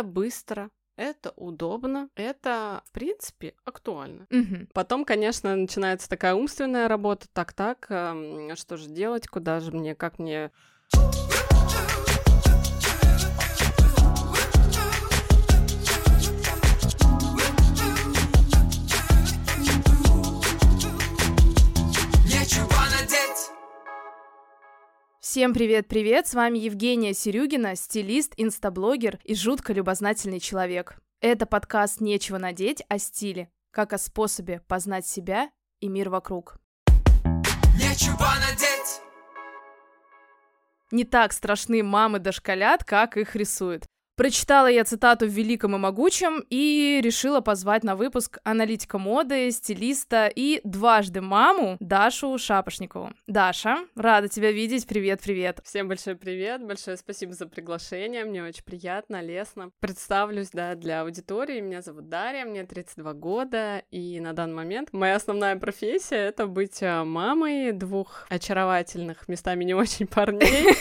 [0.00, 4.26] Это быстро, это удобно, это, в принципе, актуально.
[4.30, 4.66] Мгм.
[4.72, 7.26] Потом, конечно, начинается такая умственная работа.
[7.34, 10.52] Так-так, эм, что же делать, куда же мне, как мне...
[25.30, 30.96] Всем привет-привет, с вами Евгения Серюгина, стилист, инстаблогер и жутко любознательный человек.
[31.20, 36.56] Это подкаст «Нечего надеть» о стиле, как о способе познать себя и мир вокруг.
[37.76, 39.00] Нечего надеть
[40.90, 43.84] Не так страшны мамы дошколят, как их рисуют.
[44.20, 50.26] Прочитала я цитату в «Великом и могучем» и решила позвать на выпуск аналитика моды, стилиста
[50.26, 53.14] и дважды маму Дашу Шапошникову.
[53.26, 55.60] Даша, рада тебя видеть, привет-привет.
[55.64, 59.70] Всем большой привет, большое спасибо за приглашение, мне очень приятно, лестно.
[59.80, 65.16] Представлюсь, да, для аудитории, меня зовут Дарья, мне 32 года, и на данный момент моя
[65.16, 70.76] основная профессия— это быть а, мамой двух очаровательных, местами не очень парней,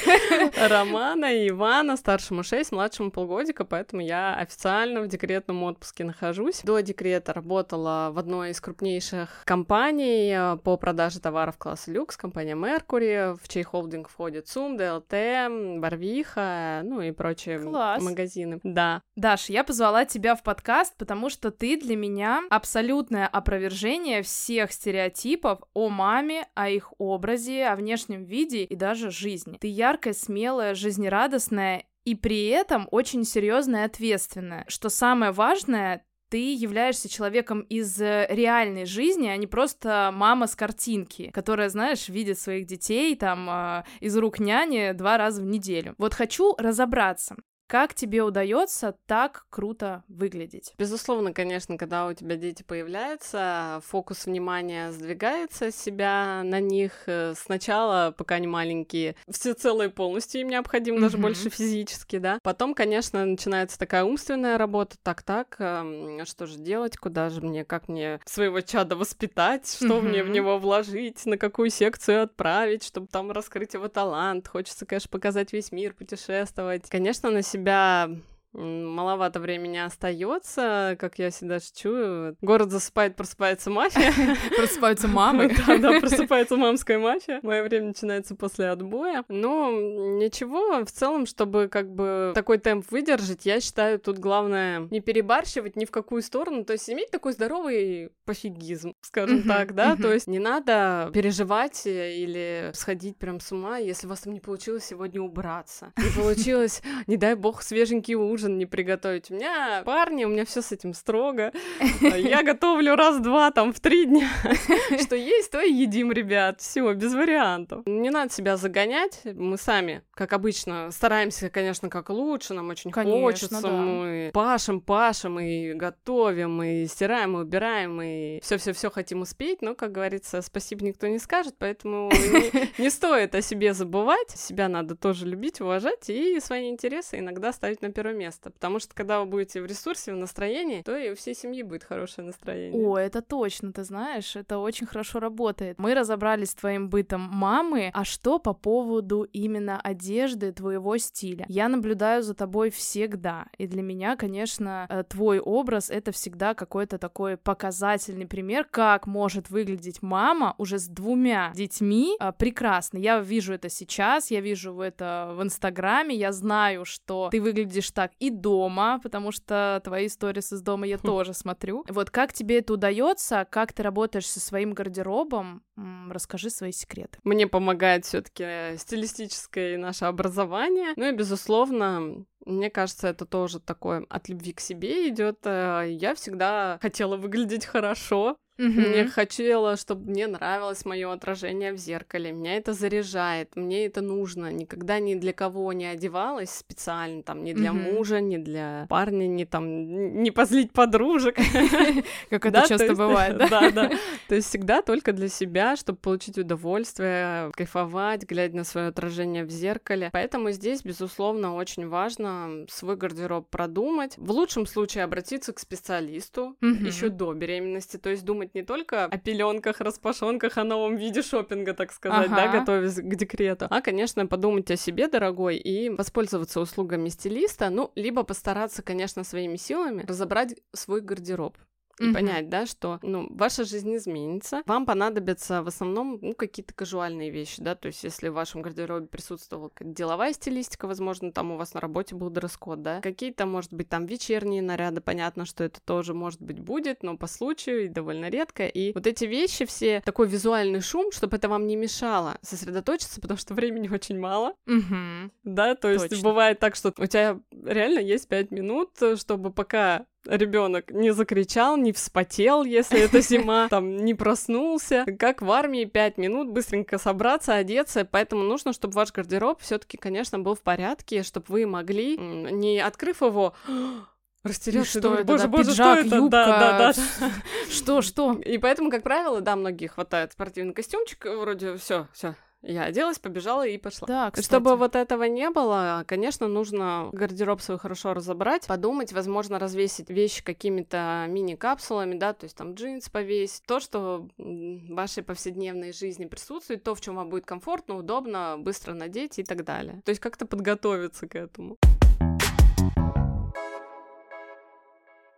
[0.70, 6.62] Романа и Ивана, старшему 6, младшему полгодика, поэтому я официально в декретном отпуске нахожусь.
[6.64, 12.56] До декрета работала в одной из крупнейших компаний э, по продаже товаров класса люкс, компания
[12.56, 18.02] Mercury, в чей холдинг входит СУМ, ДЛТ, Барвиха, ну и прочие Класс.
[18.02, 18.60] магазины.
[18.64, 24.72] Да, Даша, я позвала тебя в подкаст, потому что ты для меня абсолютное опровержение всех
[24.72, 29.58] стереотипов о маме, о их образе, о внешнем виде и даже жизни.
[29.60, 34.66] Ты яркая, смелая, жизнерадостная и при этом очень серьезная и ответственная.
[34.68, 40.56] Что самое важное, ты являешься человеком из э, реальной жизни, а не просто мама с
[40.56, 45.94] картинки, которая, знаешь, видит своих детей там э, из рук няни два раза в неделю.
[46.00, 47.36] Вот хочу разобраться.
[47.70, 50.74] Как тебе удается так круто выглядеть?
[50.80, 57.04] Безусловно, конечно, когда у тебя дети появляются, фокус внимания сдвигается с себя на них.
[57.06, 61.22] Э, Сначала, пока они маленькие, всецело и полностью им необходимо, даже Мгм.
[61.28, 62.40] больше физически, да.
[62.42, 64.96] Потом, конечно, начинается такая умственная работа.
[65.04, 70.24] Так-так, эм, что же делать, куда же мне, как мне своего чада воспитать, что мне
[70.24, 74.48] в него вложить, на какую секцию отправить, чтобы там раскрыть его талант.
[74.48, 76.90] Хочется, конечно, показать весь мир, путешествовать.
[76.90, 78.10] Конечно, на себя себя
[78.54, 82.36] маловато времени остается, как я всегда шучу.
[82.42, 84.14] Город засыпает, просыпается мафия.
[84.58, 85.50] Просыпаются мамы.
[85.70, 87.40] Да, да, просыпается мамская мафия.
[87.44, 89.24] Мое время начинается после отбоя.
[89.28, 95.02] Но ничего, в целом, чтобы как бы такой темп выдержать, я считаю, тут главное не
[95.02, 100.12] перебарщивать ни в какую сторону, то есть иметь такой здоровый пофигизм, скажем так, да, то
[100.12, 104.40] есть не надо переживать э, или сходить прям с ума, если у вас там не
[104.40, 105.94] получилось сегодня убраться.
[105.98, 109.30] Не получилось, не дай бог, свеженький ужин не приготовить.
[109.32, 111.52] У меня парни, у меня все с этим строго.
[112.02, 114.30] Я готовлю раз-два, там, в три дня.
[115.04, 116.62] Что есть, то и едим, ребят.
[116.62, 117.84] Все, без вариантов.
[117.86, 119.22] Не надо себя загонять.
[119.26, 122.54] Мы сами, как обычно, стараемся, конечно, как лучше.
[122.54, 123.62] Нам очень Конечно, хочется.
[123.62, 123.70] да.
[123.70, 129.62] Мы пашем, пашем, и готовим, и стираем, и убираем, и все-все-все хотим успеть.
[129.62, 134.30] Но, как говорится, спасибо никто не скажет, поэтому не, не стоит о себе забывать.
[134.32, 138.29] Себя надо тоже любить, уважать и свои интересы иногда ставить на первое место.
[138.38, 141.84] Потому что, когда вы будете в ресурсе, в настроении, то и у всей семьи будет
[141.84, 142.86] хорошее настроение.
[142.86, 145.80] О, это точно, ты знаешь, это очень хорошо работает.
[145.80, 151.46] Мы разобрались с твоим бытом мамы, а что по поводу именно одежды твоего стиля?
[151.48, 156.98] Я наблюдаю за тобой всегда, и для меня, конечно, э, твой образ— это всегда какой-то
[156.98, 162.98] такой показательный пример, как может выглядеть мама уже с двумя детьми э, прекрасно.
[162.98, 168.12] Я вижу это сейчас, я вижу это в Инстаграме, я знаю, что ты выглядишь так
[168.20, 171.86] и дома, потому что твои сторис из дома я тоже смотрю.
[171.90, 175.64] Вот как тебе это удается, как ты работаешь со своим гардеробом,
[176.10, 177.20] расскажи свои секреты.
[177.24, 180.94] Мне помогает все-таки стилистическое наше образование.
[180.96, 185.46] Ну и, безусловно, мне кажется, это тоже такое от любви к себе идет.
[185.46, 188.38] Я всегда хотела выглядеть хорошо.
[188.60, 192.32] Мне хотела, чтобы мне нравилось мое отражение в зеркале.
[192.32, 194.52] Меня это заряжает, мне это нужно.
[194.52, 197.82] Никогда ни для кого не одевалась специально, там, ни для Мгм.
[197.84, 201.36] мужа, ни для парня, ни там, не позлить подружек.
[202.30, 203.48] Как это часто бывает, да?
[203.50, 203.92] Да, да.
[204.28, 209.50] То есть всегда только для себя, чтобы получить удовольствие, кайфовать, глядя на свое отражение в
[209.50, 210.10] зеркале.
[210.12, 214.16] Поэтому здесь, безусловно, очень важно свой гардероб продумать.
[214.18, 219.06] В лучшем случае обратиться к специалисту еще до беременности, то есть думать думать не только
[219.06, 222.60] о пеленках, распашонках, о новом виде шопинга, так сказать, да, Ага.
[222.60, 228.24] готовясь к декрету, а, конечно, подумать о себе, дорогой, и воспользоваться услугами стилиста, ну, либо
[228.24, 231.58] постараться, конечно, своими силами разобрать свой гардероб.
[232.00, 232.14] И Мгм.
[232.14, 237.62] понять, да, что, ну, ваша жизнь изменится, вам понадобятся в основном, ну, какие-то кажуальные вещи,
[237.62, 241.82] да, то есть если в вашем гардеробе присутствовала деловая стилистика, возможно, там у вас на
[241.82, 246.42] работе был дресс-код, да, какие-то, может быть, там вечерние наряды, понятно, что это тоже, может
[246.42, 250.82] быть, будет, но по случаю и довольно редко, и вот эти вещи все, такой визуальный
[250.82, 255.32] шум, чтобы это вам не мешало сосредоточиться, потому что времени очень мало, Мгм.
[255.44, 256.24] да, то есть Точно.
[256.24, 261.78] бывает так, что у тебя реально есть пять минут, э, чтобы пока ребенок не закричал,
[261.78, 265.06] не вспотел, если это зима, там не проснулся.
[265.18, 270.40] Как в армии пять минут быстренько собраться, одеться, поэтому нужно, чтобы ваш гардероб все-таки, конечно,
[270.40, 273.54] был в порядке, чтобы вы могли, не открыв его,
[274.44, 276.16] растеряться, что и думать, это, боже, да, боже, пиджак, что это?
[276.16, 277.32] юбка, Да, да, да.
[277.72, 278.34] Что, что?
[278.34, 283.66] И поэтому, как правило, да, многие хватает спортивный костюмчик, вроде все, все, я оделась, побежала
[283.66, 284.08] и пошла.
[284.08, 284.46] Да, кстати.
[284.46, 290.44] Чтобы вот этого не было, конечно, нужно гардероб свой хорошо разобрать, подумать, возможно, развесить вещи
[290.44, 296.84] какими-то мини-капсулами, да, то есть там джинс повесить, то, что в вашей повседневной жизни присутствует,
[296.84, 300.02] то, в чем вам будет комфортно, удобно, быстро надеть и так далее.
[300.04, 301.78] То есть как-то подготовиться к этому.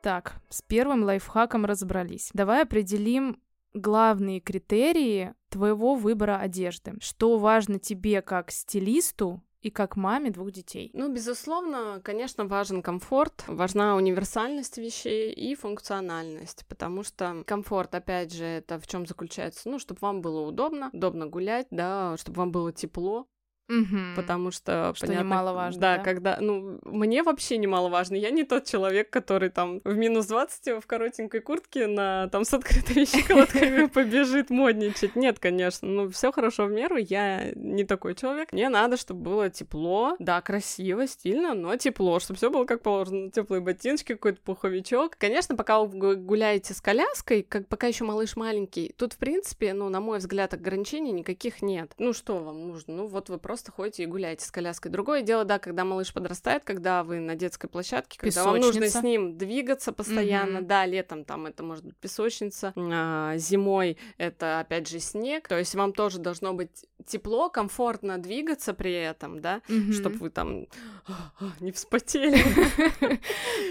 [0.02, 2.32] Так, с первым лайфхаком разобрались.
[2.34, 3.40] Давай определим
[3.74, 6.94] главные критерии твоего выбора одежды.
[7.00, 10.90] Что важно тебе как стилисту и как маме двух детей.
[10.94, 18.44] Ну, безусловно, конечно, важен комфорт, важна универсальность вещей и функциональность, потому что комфорт, опять же,
[18.44, 19.70] это в чем заключается?
[19.70, 23.28] Ну, чтобы вам было удобно, удобно гулять, да, чтобы вам было тепло,
[23.72, 24.14] Мгм.
[24.16, 26.04] потому что, Что понятно, немаловажно, Да, да?
[26.04, 30.86] когда, ну, мне вообще немаловажно, я не тот человек, который там в минус 20 в
[30.88, 35.16] коротенькой куртке на там с открытыми щиколотками побежит модничать.
[35.16, 38.52] Нет, конечно, ну, все хорошо в меру, я не такой человек.
[38.52, 43.32] Мне надо, чтобы было тепло, да, красиво, стильно, но тепло, чтобы все было как положено,
[43.32, 45.16] теплые ботиночки, какой-то пуховичок.
[45.18, 49.74] Конечно, пока вы гу- гуляете с коляской, как пока еще малыш маленький, тут, в принципе,
[49.74, 51.94] ну, на мой взгляд, ограничений никаких нет.
[51.98, 52.96] Ну, что вам нужно?
[52.96, 54.90] Ну, вот вы просто ходите и гуляете с коляской.
[54.90, 59.00] Другое дело, да, когда малыш подрастает, когда вы на детской площадке, когда вам нужно Песочница.
[59.00, 60.68] с ним двигаться постоянно, Мгм.
[60.68, 65.76] да, летом там это может быть песочница, а, зимой это, опять же, снег, то есть
[65.76, 69.94] вам тоже должно быть тепло, комфортно двигаться при этом, да, Мгм.
[69.94, 70.68] чтобы вы там
[71.60, 72.38] не вспотели.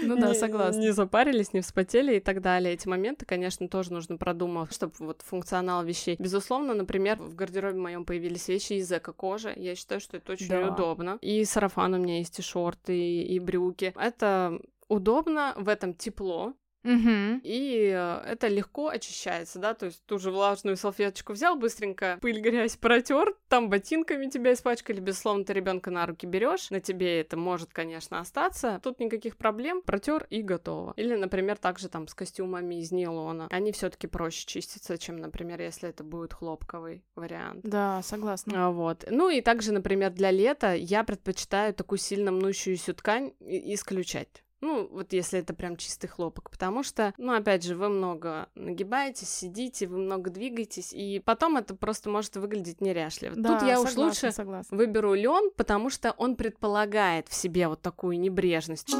[0.03, 0.79] Ну да, согласна.
[0.79, 2.73] Не запарились, не вспотели и так далее.
[2.73, 6.15] Эти моменты, конечно, тоже нужно продумать, чтобы вот функционал вещей.
[6.17, 9.53] Безусловно, например, в гардеробе моем появились вещи из эко-кожи.
[9.55, 11.17] Я считаю, что это очень удобно.
[11.21, 13.93] И сарафан у меня есть, и шорты, и брюки.
[13.95, 17.41] Это удобно, в этом тепло, Мгм.
[17.43, 22.39] и э, это легко очищается, да, то есть ту же влажную салфеточку взял, быстренько пыль,
[22.41, 27.37] грязь протер, там ботинками тебя испачкали, безусловно, ты ребенка на руки берешь, на тебе это
[27.37, 30.93] может, конечно, остаться, тут никаких проблем, протер и готово.
[30.95, 35.89] Или, например, также там с костюмами из нейлона, они все-таки проще чистятся, чем, например, если
[35.89, 37.61] это будет хлопковый вариант.
[37.63, 38.67] Да, согласна.
[38.67, 39.05] А, Вот.
[39.09, 44.43] Ну и также, например, для лета я предпочитаю такую сильно мнущуюся ткань исключать.
[44.61, 49.29] Ну, вот если это прям чистый хлопок, потому что, ну, опять же, вы много нагибаетесь,
[49.29, 53.35] сидите, вы много двигаетесь, и потом это просто может выглядеть неряшливо.
[53.35, 54.77] Да, Тут я уж согласна, лучше согласна.
[54.77, 58.93] выберу лен, потому что он предполагает в себе вот такую небрежность.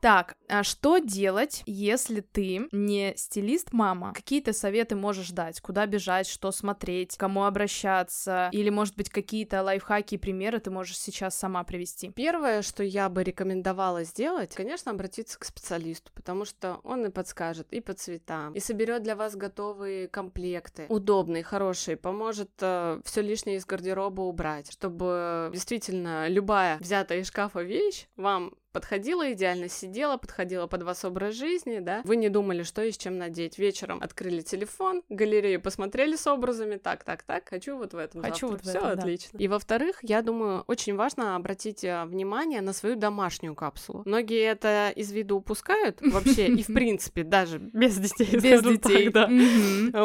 [0.00, 4.12] Так, а что делать, если ты не стилист-мама?
[4.14, 5.60] Какие ты советы можешь дать?
[5.60, 8.50] Куда бежать, что смотреть, кому обращаться?
[8.52, 12.10] Или, может быть, какие-то лайфхаки и примеры ты можешь сейчас сама привести?
[12.10, 17.72] Первое, что я бы рекомендовала сделать, конечно, обратиться к специалисту, потому что он и подскажет
[17.72, 23.64] и по цветам, и соберет для вас готовые комплекты, удобные, хорошие, поможет все лишнее из
[23.64, 30.82] гардероба убрать, чтобы действительно любая взятая из шкафа вещь вам подходила идеально, сидела, подходила под
[30.82, 33.56] вас образ жизни, да, вы не думали, что и с чем надеть.
[33.58, 38.48] Вечером открыли телефон, галерею посмотрели с образами, так, так, так, хочу вот в этом Хочу
[38.48, 38.92] вот в Все этом, да.
[38.92, 39.38] отлично.
[39.38, 44.02] И во-вторых, я думаю, очень важно обратить э, внимание на свою домашнюю капсулу.
[44.04, 48.38] Многие это из виду упускают вообще, и в принципе, даже без детей.
[48.38, 49.08] Без детей.
[49.08, 49.26] да.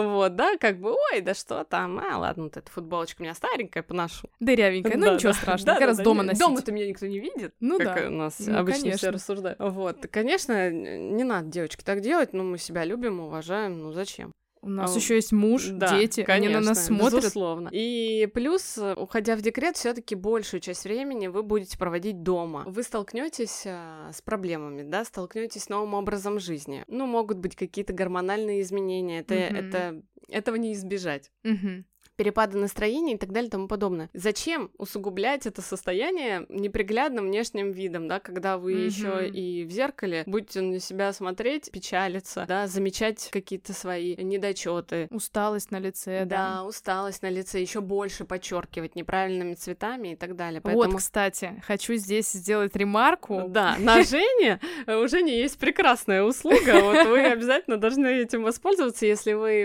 [0.02, 3.34] Вот, да, как бы, ой, да что там, а, ладно, вот эта футболочка у меня
[3.34, 4.30] старенькая, поношу.
[4.40, 4.96] Дырявенькая.
[4.96, 5.38] Ну, Да, ничего да.
[5.38, 5.66] страшного.
[5.66, 6.40] Да, как да, раз да, дома носить.
[6.40, 7.54] Дома-то меня никто не видит.
[7.60, 8.08] Ну как да.
[8.08, 8.98] у нас Ну, обычно конечно.
[8.98, 9.60] все рассуждают.
[9.60, 14.32] Вот, конечно, не надо, девочки, так делать, но мы себя любим, уважаем, ну зачем?
[14.64, 17.24] У нас А, еще есть муж, Да, дети, они на нас конечно, смотрят.
[17.24, 17.70] Безусловно.
[17.72, 22.64] И плюс, э, уходя в декрет, все-таки большую часть времени вы будете проводить дома.
[22.68, 26.84] Вы столкнетесь а, с проблемами, да, столкнетесь с новым образом жизни.
[26.88, 29.22] Ну, могут быть какие-то гормональные изменения.
[29.22, 29.56] Это, Мгм.
[29.56, 31.32] это этого не избежать.
[31.44, 31.84] Мгм.
[32.22, 34.08] Перепады настроения и так далее и тому подобное.
[34.14, 38.86] Зачем усугублять это состояние неприглядным внешним видом, да, когда вы Мгм.
[38.86, 45.08] еще и в зеркале будете на себя смотреть, печалиться, да, замечать какие-то свои недочеты.
[45.10, 46.60] Усталость на лице, да.
[46.60, 50.62] Да, усталость на лице еще больше подчеркивать неправильными цветами и так далее.
[50.64, 53.46] Вот, Поэтому кстати, хочу здесь сделать ремарку.
[53.48, 56.82] да, на Жене э, у Жени есть прекрасная услуга.
[56.82, 59.08] Вот вы обязательно должны этим воспользоваться.
[59.08, 59.64] Если вы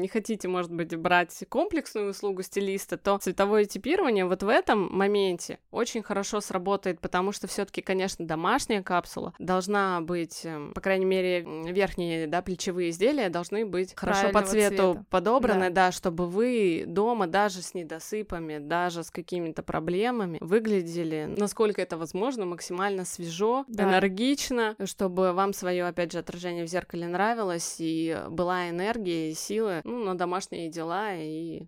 [0.00, 1.44] не хотите, может быть, брать
[1.90, 7.46] комплексную услугу стилиста, то цветовое типирование вот в этом моменте очень хорошо сработает, потому что
[7.46, 11.40] все-таки, конечно, домашняя капсула должна быть, эм, по крайней мере,
[11.72, 15.04] верхние, да, плечевые изделия должны быть хорошо по цвету цвета.
[15.10, 21.96] подобраны, да, чтобы вы дома даже с недосыпами, даже с какими-то проблемами выглядели, насколько это
[21.96, 23.84] возможно, максимально свежо, Да.
[23.84, 29.80] энергично, чтобы вам свое, опять же, отражение в зеркале нравилось и была энергия и силы,
[29.84, 31.62] ну, на домашние дела и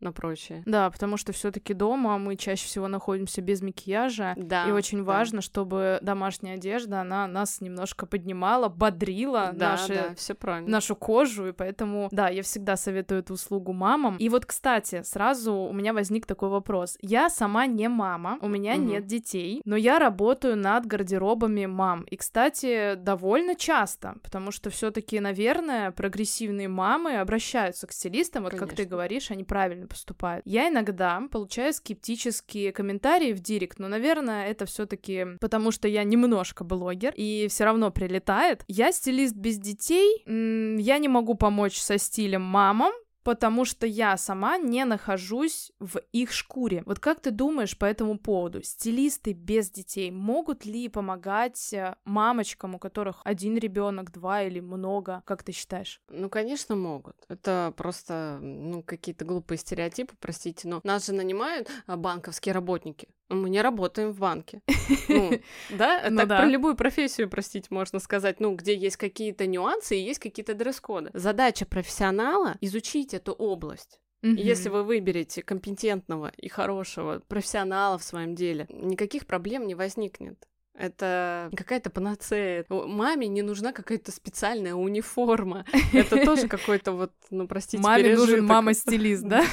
[0.00, 0.62] на прочее.
[0.66, 4.34] Да, потому что все-таки дома мы чаще всего находимся без макияжа.
[4.36, 4.66] Да.
[4.68, 5.04] и очень да.
[5.04, 10.70] важно, чтобы домашняя одежда, она нас немножко поднимала, бодрила Да, наши да, все правильно.
[10.70, 14.16] нашу кожу, и поэтому, да, я всегда советую эту услугу мамам.
[14.18, 16.96] И вот, кстати, сразу у меня возник такой вопрос.
[17.00, 18.86] Я сама не мама, у меня Мгм.
[18.86, 22.02] нет детей, но я работаю над гардеробами мам.
[22.02, 28.52] И, кстати, довольно часто, потому что все таки наверное, прогрессивные мамы обращаются к стилистам, вот
[28.52, 28.90] как ты Конечно.
[28.90, 30.44] говоришь, они правильно поступают.
[30.46, 36.04] Я иногда получаю скептические комментарии в директ, но, наверное, это все таки потому, что я
[36.04, 38.64] немножко блогер, и все равно прилетает.
[38.68, 42.92] Я стилист без детей, я не могу помочь со стилем мамам,
[43.26, 46.84] потому что я сама не нахожусь в их шкуре.
[46.86, 48.62] Вот как ты думаешь по этому поводу?
[48.62, 55.24] Стилисты без детей могут ли помогать э, мамочкам, у которых один ребенок, два или много?
[55.26, 56.00] Как ты считаешь?
[56.08, 57.16] Ну, конечно, могут.
[57.26, 63.08] Это просто, ну, какие-то глупые стереотипы, простите, но нас же нанимают а, банковские работники.
[63.28, 64.60] Мы не работаем в банке.
[65.08, 65.40] Ну,
[65.70, 66.38] да, Ну так да.
[66.38, 71.10] про любую профессию, простите, можно сказать, ну, где есть какие-то нюансы и есть какие-то дресс-коды.
[71.12, 74.00] Задача профессионала— изучить эту область.
[74.22, 80.48] И Если вы выберете компетентного и хорошего профессионала в своем деле, никаких проблем не возникнет.
[80.78, 82.64] Это какая-то панацея.
[82.68, 85.64] Маме не нужна какая-то специальная униформа.
[85.92, 89.44] Это тоже какой-то вот, ну, простите, Маме нужен мама-стилист, да?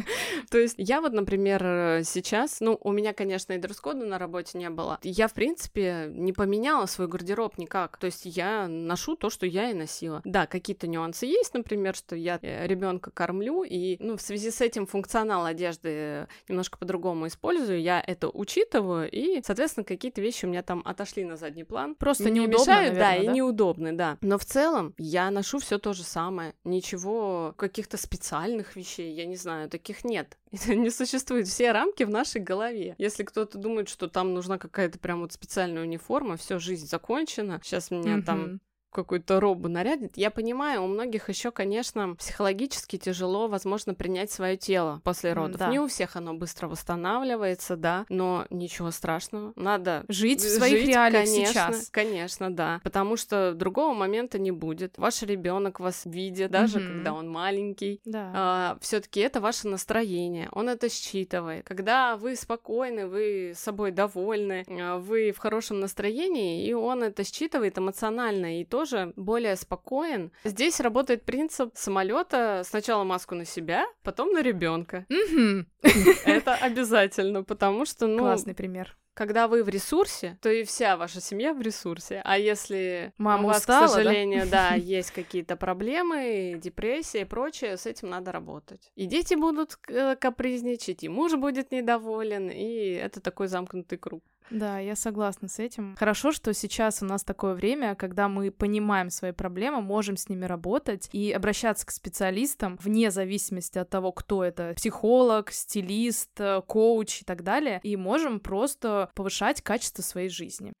[0.50, 4.58] То есть я вот, например, э, сейчас, ну, у меня, конечно, и дресс-кода на работе
[4.58, 4.98] не было.
[5.02, 7.96] Я, в принципе, не поменяла свой гардероб никак.
[7.98, 10.20] То есть я ношу то, что я и носила.
[10.24, 14.86] Да, какие-то нюансы есть, например, что я ребенка кормлю, и, ну, в связи с этим
[14.86, 17.80] функционал одежды немножко по-другому использую.
[17.80, 21.94] Я это учитываю, и, соответственно, какие-то вещи у меня там отошли на задний план.
[21.94, 23.32] Просто не неудобно, мешают, да, наверное, и да?
[23.32, 24.18] неудобны, да.
[24.22, 26.54] Но в целом я ношу все то же самое.
[26.64, 30.38] Ничего, каких-то специальных вещей, я не знаю, таких нет.
[30.52, 31.46] Это не существует.
[31.46, 32.94] Все рамки в нашей голове.
[32.98, 37.60] Если кто-то думает, что там нужна какая-то прям вот специальная униформа, все, жизнь закончена.
[37.62, 38.60] Сейчас меня там Мгм.
[38.92, 40.12] Какую-то робу нарядит.
[40.16, 45.58] Я понимаю, у многих еще, конечно, психологически тяжело, возможно, принять свое тело после родов.
[45.58, 45.68] да.
[45.68, 49.52] Не у всех оно быстро восстанавливается, да, но ничего страшного.
[49.56, 51.88] Надо Жить в своих жить, реалиях конечно, сейчас.
[51.90, 52.80] Конечно, да.
[52.84, 54.98] Потому что другого момента не будет.
[54.98, 56.88] Ваш ребенок вас видит, даже Мгм.
[56.88, 58.00] когда он маленький.
[58.04, 58.76] Да.
[58.80, 61.64] все-таки это ваше настроение, он это считывает.
[61.64, 67.78] Когда вы спокойны, вы собой довольны, а, вы в хорошем настроении, и он это считывает
[67.78, 70.32] эмоционально и тоже более спокоен.
[70.44, 75.06] Здесь работает принцип самолета: сначала маску на себя, потом на ребенка.
[76.24, 78.96] Это обязательно, потому что, ну, Классный пример.
[79.14, 82.22] когда вы в ресурсе, то и вся ваша семья в ресурсе.
[82.24, 83.94] А если Мама у вас, устала, к да?
[83.94, 88.90] сожалению, да, есть какие-то проблемы, депрессия и прочее, с этим надо работать.
[88.96, 94.24] И дети будут э, капризничать, и муж будет недоволен, и это такой замкнутый круг.
[94.52, 95.96] Да, я согласна с этим.
[95.98, 100.44] Хорошо, что сейчас у нас такое время, когда мы понимаем свои проблемы, можем с ними
[100.44, 107.22] работать и обращаться к специалистам вне зависимости от того, кто это, психолог, стилист, э, коуч
[107.22, 110.72] и так далее, и можем просто повышать качество своей жизни.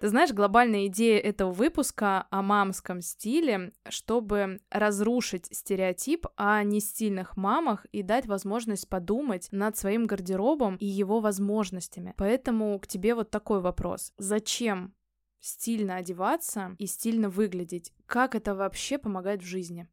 [0.00, 7.84] Ты знаешь, глобальная идея этого выпуска о мамском стиле, чтобы разрушить стереотип о нестильных мамах
[7.92, 12.14] и дать возможность подумать над своим гардеробом и его возможностями.
[12.16, 14.14] Поэтому к тебе вот такой вопрос.
[14.16, 14.94] Зачем
[15.38, 17.92] стильно одеваться и стильно выглядеть.
[18.06, 19.86] Как это вообще помогает в жизни?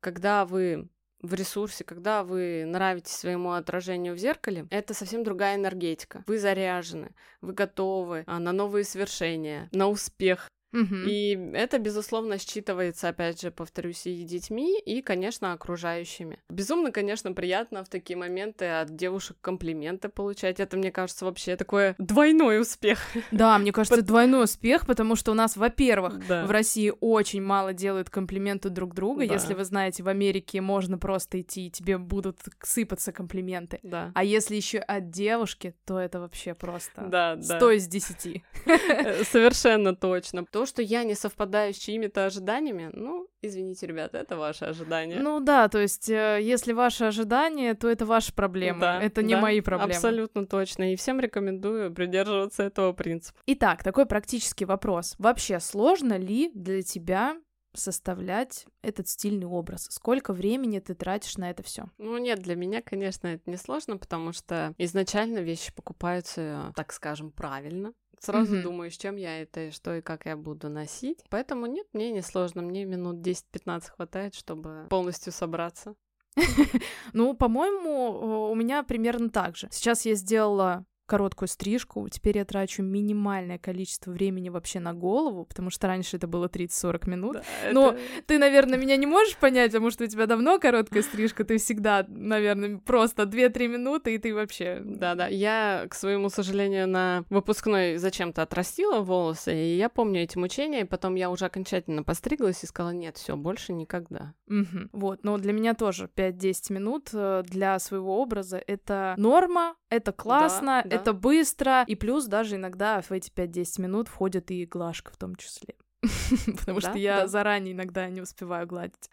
[0.00, 0.90] Когда вы
[1.22, 6.24] в ресурсе, когда вы нравитесь своему отражению в зеркале, это совсем другая энергетика.
[6.26, 7.10] Вы заряжены,
[7.40, 10.48] вы готовы а, на новые свершения, на успех.
[10.72, 10.94] Угу.
[11.06, 16.38] И это, безусловно, считывается, опять же, повторюсь, и детьми, и, конечно, окружающими.
[16.48, 20.60] Безумно, конечно, приятно в такие моменты от девушек комплименты получать.
[20.60, 22.98] Это, мне кажется, вообще такой двойной успех.
[23.32, 26.44] Да, мне кажется, двойной успех, потому что у нас, во-первых, Да.
[26.46, 29.20] в России очень мало делают комплименты друг другу.
[29.26, 29.34] Да.
[29.34, 33.80] Если вы знаете, в Америке можно просто идти, и тебе будут сыпаться комплименты.
[33.82, 34.12] Да.
[34.14, 37.42] А если еще от девушки, то это вообще просто Да, да.
[37.58, 38.42] 100 из 10.
[38.66, 40.44] Э, Совершенно точно.
[40.46, 45.18] То, что я не совпадаю с чьими-то ожиданиями, ну, извините, ребята, это ваши ожидания.
[45.20, 48.80] Ну да, то есть, э, если ваши ожидания, то это ваши проблемы.
[48.80, 49.92] Да, это не да, мои проблемы.
[49.92, 50.92] Абсолютно точно.
[50.92, 53.38] И всем рекомендую придерживаться этого принципа.
[53.46, 55.14] Итак, такой практический вопрос.
[55.18, 57.36] Вообще, сложно ли для тебя
[57.72, 59.86] составлять этот стильный образ?
[59.90, 61.84] Сколько времени ты тратишь на это все?
[61.98, 67.30] Ну, нет, для меня, конечно, это не сложно, потому что изначально вещи покупаются, так скажем,
[67.30, 67.92] правильно.
[68.18, 68.62] Сразу Мгм.
[68.62, 71.24] думаю, с чем я это, и что и как я буду носить.
[71.30, 72.60] Поэтому нет, мне не сложно.
[72.60, 75.94] Мне минут 10-15 хватает, чтобы полностью собраться.
[77.12, 79.68] Ну, по-моему, у меня примерно так же.
[79.70, 85.68] Сейчас я сделала короткую стрижку, теперь я трачу минимальное количество времени вообще на голову, потому
[85.70, 87.32] что раньше это было 30-40 минут.
[87.34, 91.02] Да, Но это- Ты, наверное, меня не можешь понять, потому что у тебя давно короткая
[91.02, 94.80] стрижка, ты всегда, наверное, просто 2-3 минуты, и ты вообще...
[94.84, 100.82] Да-да, я, к своему сожалению, на выпускной зачем-то отрастила волосы, и я помню эти мучения,
[100.82, 104.34] и потом я уже окончательно постриглась и сказала, нет, все, больше никогда.
[104.46, 104.90] Мгм.
[104.92, 110.82] Вот, но для меня тоже 5-10 минут э, для своего образа это норма, это классно,
[110.84, 110.96] да.
[110.96, 115.36] это быстро, и плюс даже иногда в эти 5-10 минут входит и глажка в том
[115.36, 115.74] числе.
[116.58, 119.10] Потому что я заранее иногда не успеваю гладить.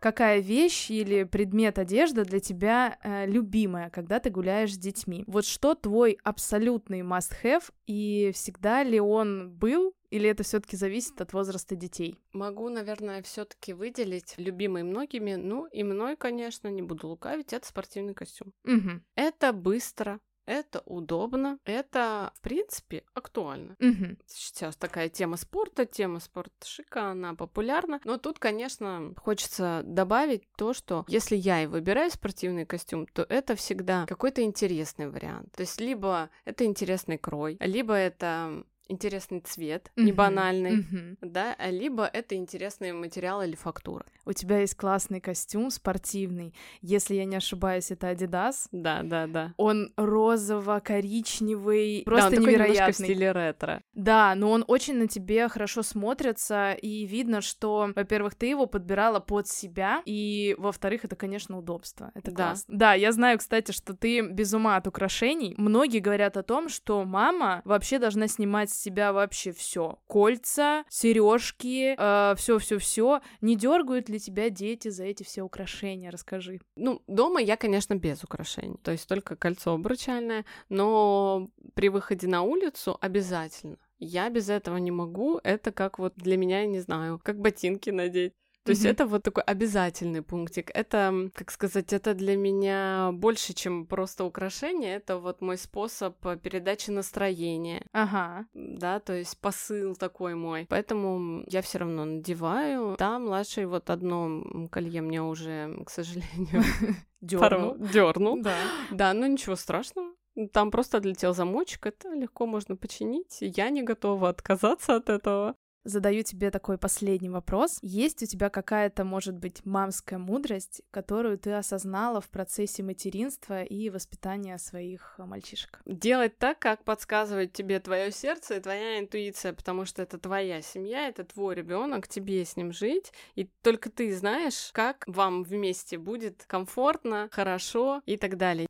[0.00, 5.24] Какая вещь или предмет одежды для тебя э, любимая, когда ты гуляешь с детьми?
[5.26, 11.20] Вот что твой абсолютный must-have, и всегда ли он был, или это все таки зависит
[11.20, 12.18] от возраста детей?
[12.32, 17.66] Могу, наверное, все таки выделить любимый многими, ну и мной, конечно, не буду лукавить, это
[17.66, 18.52] спортивный костюм.
[18.64, 23.76] Мгм, Это быстро, это удобно, это, в принципе, актуально.
[23.78, 24.16] мгм.
[24.26, 28.00] Сейчас такая тема спорта, тема спорт-шика, она популярна.
[28.04, 33.56] Но тут, конечно, хочется добавить то, что если я и выбираю спортивный костюм, то это
[33.56, 35.52] всегда какой-то интересный вариант.
[35.52, 41.18] То есть либо это интересный крой, либо это интересный цвет, не Мгм, банальный, мгм.
[41.20, 44.06] да, а либо это интересный материал или фактура.
[44.24, 46.54] У тебя есть классный костюм спортивный.
[46.80, 48.68] Если я не ошибаюсь, это Adidas.
[48.72, 49.54] Да, да, да.
[49.56, 53.06] Он розово-коричневый, да, просто он такой немножко в невероятный.
[53.06, 53.82] стиле ретро.
[53.94, 59.20] Да, но он очень на тебе хорошо смотрится, и видно, что, во-первых, ты его подбирала
[59.20, 62.10] под себя, и, во-вторых, это, конечно, удобство.
[62.14, 62.44] Это Да.
[62.48, 62.78] классно.
[62.78, 65.54] Да, я знаю, кстати, что ты без ума от украшений.
[65.56, 71.94] Многие говорят о том, что мама вообще должна снимать себя вообще все: кольца, сережки,
[72.36, 73.20] все, все, все.
[73.40, 76.10] Не дергают ли тебя дети за эти все украшения?
[76.10, 76.60] Расскажи.
[76.76, 82.42] Ну, дома я, конечно, без украшений, то есть только кольцо обручальное, но при выходе на
[82.42, 83.78] улицу обязательно.
[83.98, 87.90] Я без этого не могу, это как вот для меня, я не знаю, как ботинки
[87.90, 88.34] надеть.
[88.68, 90.70] То есть это вот такой обязательный пунктик.
[90.74, 94.96] Это, как сказать, это для меня больше, чем просто украшение.
[94.96, 98.46] Это вот мой способ э, передачи настроения, Ага.
[98.54, 100.66] да, то есть посыл такой мой.
[100.68, 102.96] Поэтому я все равно надеваю.
[102.98, 106.62] Да, младший вот одно колье мне уже, к сожалению,
[107.20, 107.76] Дёрнул.
[107.78, 108.42] дернул.
[108.42, 108.54] Да.
[108.90, 110.08] Да, но ничего страшного.
[110.52, 113.38] Там просто отлетел замочек, это легко можно починить.
[113.40, 115.54] Я не готова отказаться от этого.
[115.88, 117.78] Задаю тебе такой последний вопрос.
[117.80, 123.88] Есть у тебя какая-то, может быть, мамская мудрость, которую ты осознала в процессе материнства и
[123.88, 125.80] воспитания своих э, мальчишек?
[125.86, 131.08] Делать так, как подсказывает тебе твое сердце и твоя интуиция, потому что это твоя семья,
[131.08, 136.44] это твой ребенок, тебе с ним жить, и только ты знаешь, как вам вместе будет
[136.46, 138.68] комфортно, хорошо и так далее.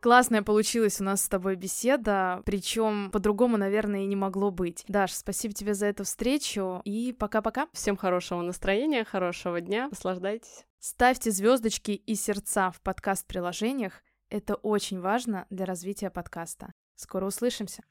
[0.00, 4.82] Классная получилась у нас с тобой беседа, причем по-другому, наверное, и не могло быть.
[4.88, 7.68] Даш, спасибо тебе за эту встречу и пока-пока.
[7.74, 10.64] Всем хорошего настроения, хорошего дня, наслаждайтесь.
[10.78, 14.02] Ставьте звездочки и сердца в подкаст-приложениях.
[14.30, 16.72] Это очень важно для развития подкаста.
[16.94, 17.82] Скоро услышимся.